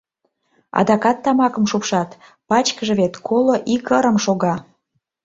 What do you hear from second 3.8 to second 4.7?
ырым шога.